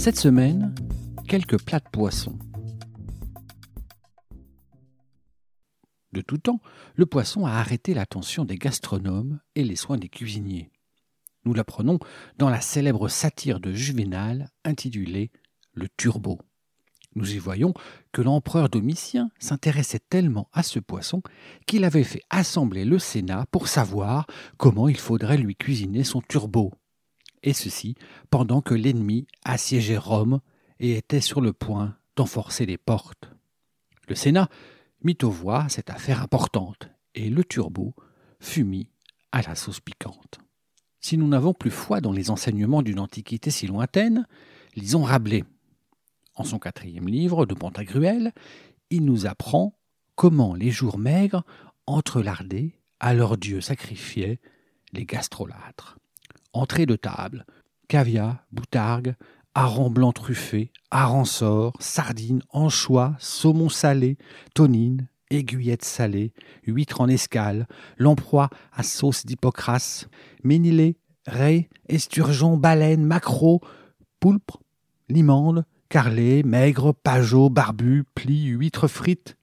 Cette 0.00 0.18
semaine, 0.18 0.74
quelques 1.28 1.62
plats 1.62 1.78
de 1.78 1.90
poisson. 1.92 2.38
De 6.12 6.22
tout 6.22 6.38
temps, 6.38 6.60
le 6.94 7.04
poisson 7.04 7.44
a 7.44 7.50
arrêté 7.50 7.92
l'attention 7.92 8.46
des 8.46 8.56
gastronomes 8.56 9.40
et 9.56 9.62
les 9.62 9.76
soins 9.76 9.98
des 9.98 10.08
cuisiniers. 10.08 10.70
Nous 11.44 11.52
l'apprenons 11.52 11.98
dans 12.38 12.48
la 12.48 12.62
célèbre 12.62 13.08
satire 13.08 13.60
de 13.60 13.74
Juvénal 13.74 14.48
intitulée 14.64 15.30
Le 15.74 15.86
Turbo. 15.98 16.38
Nous 17.14 17.34
y 17.34 17.38
voyons 17.38 17.74
que 18.10 18.22
l'empereur 18.22 18.70
Domitien 18.70 19.30
s'intéressait 19.38 20.00
tellement 20.08 20.48
à 20.54 20.62
ce 20.62 20.78
poisson 20.78 21.22
qu'il 21.66 21.84
avait 21.84 22.04
fait 22.04 22.22
assembler 22.30 22.86
le 22.86 22.98
Sénat 22.98 23.44
pour 23.50 23.68
savoir 23.68 24.26
comment 24.56 24.88
il 24.88 24.98
faudrait 24.98 25.36
lui 25.36 25.56
cuisiner 25.56 26.04
son 26.04 26.22
turbo. 26.22 26.72
Et 27.42 27.52
ceci 27.52 27.94
pendant 28.30 28.60
que 28.60 28.74
l'ennemi 28.74 29.26
assiégeait 29.44 29.96
Rome 29.96 30.40
et 30.78 30.96
était 30.96 31.20
sur 31.20 31.40
le 31.40 31.52
point 31.52 31.96
d'enforcer 32.16 32.66
les 32.66 32.78
portes. 32.78 33.30
Le 34.08 34.14
Sénat 34.14 34.48
mit 35.02 35.16
aux 35.22 35.30
voix 35.30 35.68
cette 35.68 35.90
affaire 35.90 36.22
importante, 36.22 36.90
et 37.14 37.30
le 37.30 37.44
turbo 37.44 37.94
fut 38.40 38.64
mis 38.64 38.88
à 39.32 39.42
la 39.42 39.54
sauce 39.54 39.80
piquante. 39.80 40.38
Si 41.00 41.16
nous 41.16 41.28
n'avons 41.28 41.54
plus 41.54 41.70
foi 41.70 42.00
dans 42.00 42.12
les 42.12 42.30
enseignements 42.30 42.82
d'une 42.82 42.98
antiquité 42.98 43.50
si 43.50 43.66
lointaine, 43.66 44.26
lisons 44.74 45.02
Rabelais. 45.02 45.44
En 46.34 46.44
son 46.44 46.58
quatrième 46.58 47.08
livre 47.08 47.46
de 47.46 47.54
Pantagruel, 47.54 48.32
il 48.90 49.04
nous 49.04 49.26
apprend 49.26 49.74
comment 50.14 50.54
les 50.54 50.70
jours 50.70 50.98
maigres 50.98 51.44
entrelardaient 51.86 52.74
à 52.98 53.14
leurs 53.14 53.38
dieux 53.38 53.60
sacrifiaient 53.60 54.40
les 54.92 55.06
gastrolâtres. 55.06 55.99
Entrée 56.60 56.84
de 56.84 56.94
table, 56.94 57.46
caviar, 57.88 58.44
boutargue, 58.52 59.14
hareng 59.54 59.88
blanc 59.88 60.12
truffé, 60.12 60.72
hareng 60.90 61.24
sort, 61.24 61.72
sardines, 61.80 62.42
anchois, 62.50 63.16
saumon 63.18 63.70
salé, 63.70 64.18
tonine, 64.54 65.08
aiguillettes 65.30 65.86
salées, 65.86 66.34
huîtres 66.66 67.00
en 67.00 67.08
escale, 67.08 67.66
lamproie 67.96 68.50
à 68.74 68.82
sauce 68.82 69.24
d'hypocras, 69.24 70.04
ménilé, 70.44 70.98
raies, 71.26 71.70
esturgeon, 71.88 72.58
baleine, 72.58 73.06
maquereau, 73.06 73.62
poulpe, 74.20 74.52
limande, 75.08 75.64
carlet, 75.88 76.42
maigre, 76.42 76.92
pajot, 76.92 77.48
barbu, 77.48 78.04
plis, 78.14 78.48
huîtres 78.48 78.86
frites, 78.86 79.38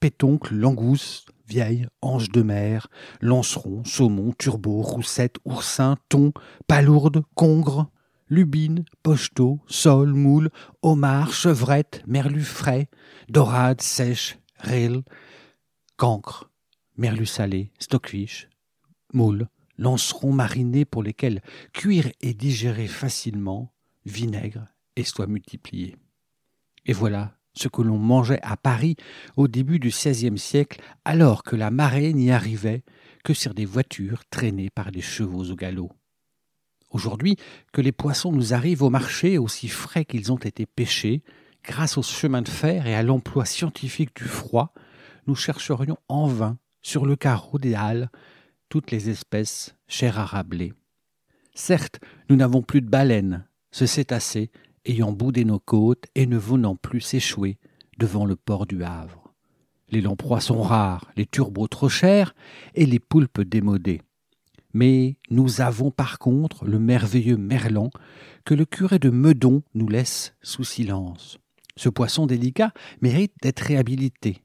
pétoncle, 0.00 0.52
langouste, 0.52 1.28
vieille, 1.46 1.86
ange 2.02 2.30
de 2.30 2.42
mer, 2.42 2.88
lanceron, 3.20 3.84
saumon, 3.84 4.32
turbo, 4.32 4.82
roussette, 4.82 5.38
oursin, 5.44 5.96
thon, 6.08 6.32
palourde, 6.66 7.22
congre, 7.34 7.90
lubine, 8.28 8.84
pochetot, 9.02 9.60
sole, 9.66 10.12
moule, 10.12 10.50
homard, 10.82 11.32
chevrette, 11.32 12.02
merlu 12.06 12.42
frais, 12.42 12.88
dorade, 13.28 13.80
sèche, 13.80 14.38
ril, 14.58 15.02
cancre, 15.96 16.50
merlu 16.96 17.26
salé, 17.26 17.70
stockfish, 17.78 18.48
moule, 19.12 19.48
lanceron 19.78 20.32
mariné 20.32 20.84
pour 20.84 21.02
lesquels 21.02 21.42
cuire 21.72 22.10
et 22.20 22.34
digérer 22.34 22.88
facilement, 22.88 23.72
vinaigre 24.04 24.66
et 24.96 25.04
soit 25.04 25.26
multiplié. 25.26 25.96
Et 26.86 26.92
voilà 26.92 27.35
ce 27.56 27.68
que 27.68 27.82
l'on 27.82 27.98
mangeait 27.98 28.40
à 28.42 28.56
Paris 28.56 28.96
au 29.36 29.48
début 29.48 29.78
du 29.78 29.88
XVIe 29.88 30.38
siècle, 30.38 30.80
alors 31.04 31.42
que 31.42 31.56
la 31.56 31.70
marée 31.70 32.12
n'y 32.12 32.30
arrivait 32.30 32.84
que 33.24 33.34
sur 33.34 33.54
des 33.54 33.64
voitures 33.64 34.24
traînées 34.30 34.70
par 34.70 34.92
des 34.92 35.00
chevaux 35.00 35.50
au 35.50 35.56
galop. 35.56 35.90
Aujourd'hui, 36.90 37.36
que 37.72 37.80
les 37.80 37.92
poissons 37.92 38.30
nous 38.30 38.54
arrivent 38.54 38.82
au 38.82 38.90
marché 38.90 39.38
aussi 39.38 39.68
frais 39.68 40.04
qu'ils 40.04 40.32
ont 40.32 40.36
été 40.36 40.66
pêchés, 40.66 41.22
grâce 41.64 41.98
au 41.98 42.02
chemin 42.02 42.42
de 42.42 42.48
fer 42.48 42.86
et 42.86 42.94
à 42.94 43.02
l'emploi 43.02 43.44
scientifique 43.44 44.14
du 44.14 44.24
froid, 44.24 44.72
nous 45.26 45.34
chercherions 45.34 45.98
en 46.08 46.26
vain, 46.28 46.58
sur 46.82 47.04
le 47.04 47.16
carreau 47.16 47.58
des 47.58 47.74
halles, 47.74 48.10
toutes 48.68 48.92
les 48.92 49.10
espèces 49.10 49.74
chères 49.88 50.20
à 50.20 50.24
Rabelais. 50.24 50.72
Certes, 51.54 51.98
nous 52.28 52.36
n'avons 52.36 52.62
plus 52.62 52.80
de 52.80 52.88
baleines, 52.88 53.44
ce 53.72 53.86
cétacé 53.86 54.50
ayant 54.86 55.12
boudé 55.12 55.44
nos 55.44 55.58
côtes 55.58 56.06
et 56.14 56.26
ne 56.26 56.38
venant 56.38 56.76
plus 56.76 57.00
s'échouer 57.00 57.58
devant 57.98 58.24
le 58.24 58.36
port 58.36 58.66
du 58.66 58.82
Havre. 58.82 59.32
Les 59.90 60.00
lamproies 60.00 60.40
sont 60.40 60.62
rares, 60.62 61.10
les 61.16 61.26
turbots 61.26 61.68
trop 61.68 61.88
chers 61.88 62.34
et 62.74 62.86
les 62.86 62.98
poulpes 62.98 63.40
démodées. 63.40 64.02
Mais 64.74 65.16
nous 65.30 65.60
avons 65.60 65.90
par 65.90 66.18
contre 66.18 66.64
le 66.64 66.78
merveilleux 66.78 67.36
merlan 67.36 67.90
que 68.44 68.54
le 68.54 68.64
curé 68.64 68.98
de 68.98 69.10
Meudon 69.10 69.62
nous 69.74 69.88
laisse 69.88 70.34
sous 70.42 70.64
silence. 70.64 71.38
Ce 71.76 71.88
poisson 71.88 72.26
délicat 72.26 72.72
mérite 73.00 73.34
d'être 73.42 73.60
réhabilité. 73.60 74.42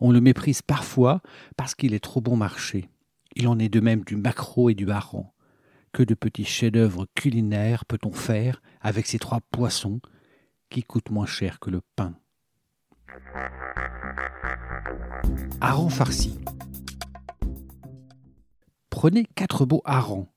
On 0.00 0.10
le 0.10 0.20
méprise 0.20 0.62
parfois 0.62 1.20
parce 1.56 1.74
qu'il 1.74 1.94
est 1.94 2.00
trop 2.00 2.20
bon 2.20 2.36
marché. 2.36 2.88
Il 3.36 3.48
en 3.48 3.58
est 3.58 3.68
de 3.68 3.80
même 3.80 4.02
du 4.02 4.16
maquereau 4.16 4.70
et 4.70 4.74
du 4.74 4.90
hareng. 4.90 5.30
Que 5.92 6.02
de 6.02 6.14
petits 6.14 6.44
chefs-d'œuvre 6.44 7.06
culinaires 7.14 7.84
peut-on 7.84 8.12
faire 8.12 8.62
avec 8.80 9.06
ces 9.06 9.18
trois 9.18 9.40
poissons 9.40 10.00
qui 10.68 10.82
coûtent 10.84 11.10
moins 11.10 11.26
cher 11.26 11.58
que 11.58 11.70
le 11.70 11.80
pain? 11.96 12.14
Hareng 15.60 15.90
farci. 15.90 16.38
Prenez 18.88 19.24
quatre 19.34 19.64
beaux 19.64 19.82
harengs. 19.84 20.28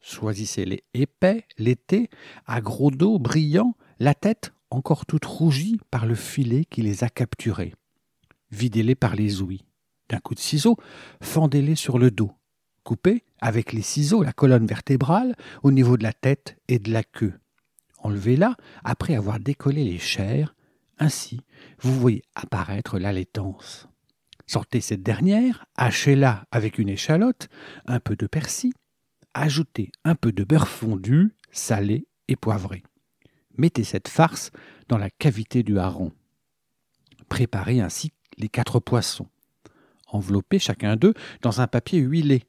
Choisissez-les 0.00 0.84
épais, 0.92 1.46
l'été, 1.58 2.10
à 2.46 2.60
gros 2.60 2.90
dos, 2.90 3.18
brillants, 3.18 3.74
la 3.98 4.14
tête 4.14 4.52
encore 4.70 5.06
toute 5.06 5.24
rougie 5.24 5.80
par 5.90 6.04
le 6.04 6.14
filet 6.14 6.64
qui 6.64 6.82
les 6.82 7.04
a 7.04 7.08
capturés. 7.08 7.74
Videz-les 8.50 8.94
par 8.94 9.16
les 9.16 9.40
ouïes. 9.40 9.64
D'un 10.08 10.18
coup 10.18 10.34
de 10.34 10.40
ciseau, 10.40 10.76
fendez-les 11.22 11.74
sur 11.74 11.98
le 11.98 12.10
dos. 12.10 12.32
Coupez 12.84 13.24
avec 13.40 13.72
les 13.72 13.82
ciseaux 13.82 14.22
la 14.22 14.32
colonne 14.32 14.66
vertébrale 14.66 15.34
au 15.62 15.72
niveau 15.72 15.96
de 15.96 16.02
la 16.02 16.12
tête 16.12 16.56
et 16.68 16.78
de 16.78 16.92
la 16.92 17.02
queue. 17.02 17.34
Enlevez-la 17.98 18.56
après 18.84 19.16
avoir 19.16 19.40
décollé 19.40 19.84
les 19.84 19.98
chairs. 19.98 20.54
Ainsi, 20.98 21.40
vous 21.80 21.98
voyez 21.98 22.22
apparaître 22.34 22.98
la 22.98 23.12
laitance. 23.12 23.88
Sortez 24.46 24.82
cette 24.82 25.02
dernière, 25.02 25.64
hachez-la 25.76 26.44
avec 26.50 26.78
une 26.78 26.90
échalote, 26.90 27.48
un 27.86 27.98
peu 27.98 28.14
de 28.14 28.26
persil, 28.26 28.74
ajoutez 29.32 29.90
un 30.04 30.14
peu 30.14 30.32
de 30.32 30.44
beurre 30.44 30.68
fondu, 30.68 31.34
salé 31.50 32.06
et 32.28 32.36
poivré. 32.36 32.82
Mettez 33.56 33.84
cette 33.84 34.08
farce 34.08 34.50
dans 34.88 34.98
la 34.98 35.08
cavité 35.08 35.62
du 35.62 35.78
hareng. 35.78 36.12
Préparez 37.30 37.80
ainsi 37.80 38.12
les 38.36 38.48
quatre 38.50 38.80
poissons. 38.80 39.28
Enveloppez 40.08 40.58
chacun 40.58 40.96
d'eux 40.96 41.14
dans 41.40 41.60
un 41.62 41.66
papier 41.66 42.00
huilé. 42.00 42.44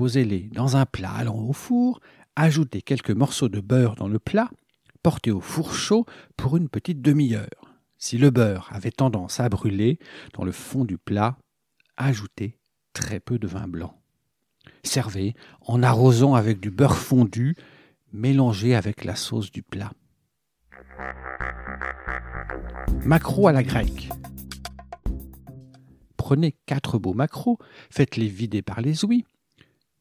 Posez-les 0.00 0.48
dans 0.54 0.78
un 0.78 0.86
plat 0.86 1.12
allant 1.12 1.36
au 1.36 1.52
four. 1.52 2.00
Ajoutez 2.34 2.80
quelques 2.80 3.10
morceaux 3.10 3.50
de 3.50 3.60
beurre 3.60 3.96
dans 3.96 4.08
le 4.08 4.18
plat. 4.18 4.48
Portez 5.02 5.30
au 5.30 5.42
four 5.42 5.74
chaud 5.74 6.06
pour 6.38 6.56
une 6.56 6.70
petite 6.70 7.02
demi-heure. 7.02 7.74
Si 7.98 8.16
le 8.16 8.30
beurre 8.30 8.70
avait 8.72 8.92
tendance 8.92 9.40
à 9.40 9.50
brûler 9.50 9.98
dans 10.32 10.42
le 10.42 10.52
fond 10.52 10.86
du 10.86 10.96
plat, 10.96 11.36
ajoutez 11.98 12.56
très 12.94 13.20
peu 13.20 13.38
de 13.38 13.46
vin 13.46 13.68
blanc. 13.68 14.00
Servez 14.84 15.34
en 15.60 15.82
arrosant 15.82 16.34
avec 16.34 16.60
du 16.60 16.70
beurre 16.70 16.96
fondu 16.96 17.54
mélangé 18.10 18.74
avec 18.74 19.04
la 19.04 19.16
sauce 19.16 19.50
du 19.50 19.62
plat. 19.62 19.92
Macro 23.04 23.48
à 23.48 23.52
la 23.52 23.62
grecque. 23.62 24.08
Prenez 26.16 26.56
quatre 26.64 26.98
beaux 26.98 27.12
macros, 27.12 27.58
faites-les 27.90 28.28
vider 28.28 28.62
par 28.62 28.80
les 28.80 29.04
ouïes. 29.04 29.26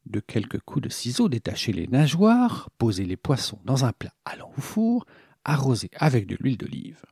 De 0.06 0.20
quelques 0.20 0.60
coups 0.60 0.84
de 0.84 0.90
ciseaux, 0.90 1.30
détachez 1.30 1.74
les 1.74 1.88
nageoires, 1.88 2.70
posez 2.78 3.06
les 3.06 3.18
poissons 3.18 3.60
dans 3.66 3.86
un 3.86 3.92
plat 3.92 4.14
allant 4.26 4.52
au 4.58 4.62
four, 4.62 5.06
arrosez 5.44 5.92
avec 5.96 6.26
de 6.26 6.38
l'huile 6.40 6.58
d'olive 6.58 7.04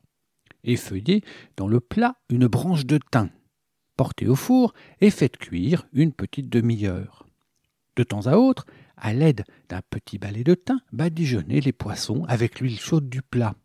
effeuillez 0.68 1.24
dans 1.56 1.68
le 1.68 1.80
plat 1.80 2.16
une 2.30 2.48
branche 2.48 2.86
de 2.86 3.00
thym. 3.12 3.30
Portez 3.96 4.28
au 4.28 4.36
four 4.36 4.74
et 5.02 5.10
faites 5.10 5.38
cuire 5.38 5.88
une 5.94 6.14
petite 6.14 6.50
demi-heure. 6.50 7.26
De 7.96 8.04
temps 8.04 8.28
à 8.28 8.36
autre, 8.36 8.66
à 8.96 9.14
l'aide 9.14 9.44
d'un 9.70 9.82
petit 9.90 10.20
balai 10.20 10.44
de 10.44 10.54
thym, 10.54 10.80
badigeonnez 10.92 11.62
les 11.62 11.72
poissons 11.72 12.24
avec 12.28 12.60
l'huile 12.60 12.80
chaude 12.80 13.10
du 13.10 13.22
plat. 13.22 13.56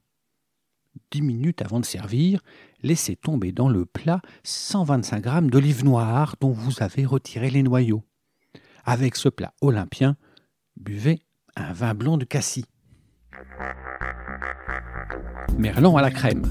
Dix 1.11 1.23
minutes 1.23 1.63
avant 1.63 1.81
de 1.81 1.85
servir, 1.85 2.41
laissez 2.83 3.17
tomber 3.17 3.53
dans 3.53 3.69
le 3.69 3.85
plat 3.85 4.21
125 4.45 5.25
g 5.25 5.49
d'olive 5.49 5.85
noire 5.85 6.37
dont 6.41 6.51
vous 6.51 6.83
avez 6.83 7.05
retiré 7.05 7.51
les 7.51 7.63
noyaux. 7.63 8.03
Avec 8.85 9.17
ce 9.17 9.29
plat 9.29 9.55
olympien, 9.61 10.17
buvez 10.77 11.23
un 11.57 11.73
vin 11.73 11.95
blanc 11.95 12.17
de 12.17 12.25
cassis. 12.25 12.65
Merlan 15.57 15.97
à 15.97 16.03
la 16.03 16.11
crème. 16.11 16.43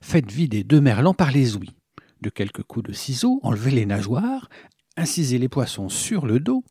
Faites 0.00 0.30
vider 0.30 0.62
deux 0.62 0.80
merlans 0.80 1.14
par 1.14 1.32
les 1.32 1.56
ouïes. 1.56 1.76
De 2.20 2.30
quelques 2.30 2.62
coups 2.62 2.88
de 2.88 2.92
ciseaux, 2.92 3.40
enlevez 3.42 3.70
les 3.70 3.86
nageoires, 3.86 4.48
incisez 4.96 5.38
les 5.38 5.48
poissons 5.48 5.88
sur 5.88 6.26
le 6.26 6.40
dos. 6.40 6.64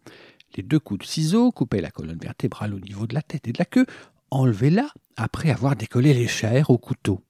Les 0.56 0.64
deux 0.64 0.80
coups 0.80 1.02
de 1.02 1.06
ciseaux, 1.06 1.52
coupez 1.52 1.82
la 1.82 1.92
colonne 1.92 2.20
vertébrale 2.20 2.74
au 2.74 2.80
niveau 2.80 3.06
de 3.06 3.14
la 3.14 3.22
tête 3.22 3.48
et 3.48 3.52
de 3.52 3.60
la 3.60 3.66
queue, 3.66 3.86
enlevez-la 4.32 4.90
après 5.18 5.52
avoir 5.52 5.76
décollé 5.76 6.14
les 6.14 6.28
chairs 6.28 6.70
au 6.70 6.78
couteau. 6.78 7.22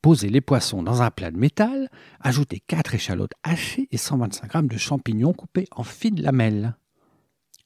Posez 0.00 0.28
les 0.28 0.40
poissons 0.40 0.84
dans 0.84 1.02
un 1.02 1.10
plat 1.10 1.32
de 1.32 1.36
métal, 1.36 1.88
ajoutez 2.20 2.60
4 2.60 2.94
échalotes 2.94 3.32
hachées 3.42 3.88
et 3.90 3.96
125 3.96 4.52
g 4.52 4.62
de 4.62 4.78
champignons 4.78 5.32
coupés 5.32 5.66
en 5.72 5.82
fines 5.82 6.20
lamelles. 6.20 6.76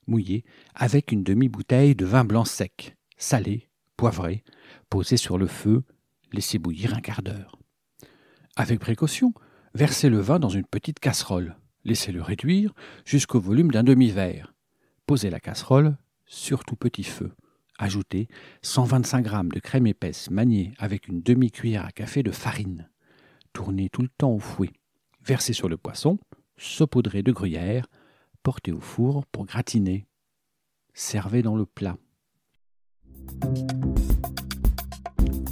Mouillez 0.06 0.44
avec 0.74 1.12
une 1.12 1.24
demi-bouteille 1.24 1.94
de 1.94 2.06
vin 2.06 2.24
blanc 2.24 2.46
sec, 2.46 2.96
salé, 3.18 3.68
poivré, 3.98 4.44
posez 4.88 5.18
sur 5.18 5.36
le 5.36 5.46
feu, 5.46 5.84
laissez 6.32 6.58
bouillir 6.58 6.94
un 6.94 7.00
quart 7.00 7.22
d'heure. 7.22 7.58
Avec 8.56 8.80
précaution, 8.80 9.34
versez 9.74 10.08
le 10.08 10.18
vin 10.18 10.38
dans 10.38 10.48
une 10.48 10.66
petite 10.66 11.00
casserole, 11.00 11.56
laissez-le 11.84 12.22
réduire 12.22 12.72
jusqu'au 13.04 13.40
volume 13.40 13.70
d'un 13.70 13.84
demi-verre. 13.84 14.54
Posez 15.06 15.28
la 15.28 15.40
casserole 15.40 15.98
sur 16.24 16.64
tout 16.64 16.76
petit 16.76 17.04
feu. 17.04 17.32
Ajoutez 17.78 18.28
125 18.62 19.26
g 19.26 19.36
de 19.54 19.58
crème 19.58 19.86
épaisse 19.86 20.30
maniée 20.30 20.72
avec 20.78 21.08
une 21.08 21.22
demi-cuillère 21.22 21.86
à 21.86 21.90
café 21.90 22.22
de 22.22 22.30
farine. 22.30 22.88
Tournez 23.52 23.88
tout 23.88 24.02
le 24.02 24.08
temps 24.08 24.32
au 24.32 24.38
fouet. 24.38 24.70
Versez 25.24 25.52
sur 25.52 25.68
le 25.68 25.76
poisson, 25.76 26.18
saupoudrez 26.56 27.22
de 27.22 27.32
gruyère, 27.32 27.86
portez 28.42 28.72
au 28.72 28.80
four 28.80 29.26
pour 29.26 29.46
gratiner. 29.46 30.06
Servez 30.94 31.42
dans 31.42 31.56
le 31.56 31.64
plat. 31.64 31.96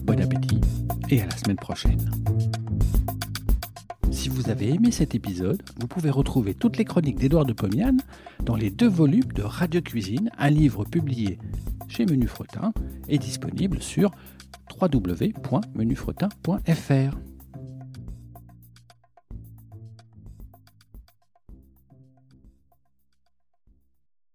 Bon 0.04 0.20
appétit 0.20 0.60
et 1.08 1.22
à 1.22 1.26
la 1.26 1.36
semaine 1.36 1.56
prochaine. 1.56 2.10
Si 4.10 4.28
vous 4.28 4.50
avez 4.50 4.74
aimé 4.74 4.90
cet 4.90 5.14
épisode, 5.14 5.62
vous 5.78 5.86
pouvez 5.86 6.10
retrouver 6.10 6.54
toutes 6.54 6.76
les 6.76 6.84
chroniques 6.84 7.18
d'Édouard 7.18 7.46
de 7.46 7.54
Pomian 7.54 7.96
dans 8.44 8.56
les 8.56 8.70
deux 8.70 8.88
volumes 8.88 9.32
de 9.32 9.42
Radio 9.42 9.80
Cuisine, 9.80 10.30
un 10.36 10.50
livre 10.50 10.84
publié 10.84 11.38
chez 11.90 12.06
Menu 12.06 12.26
Fretin 12.26 12.72
et 13.08 13.18
disponible 13.18 13.82
sur 13.82 14.12
www.menufretin.fr. 14.80 17.18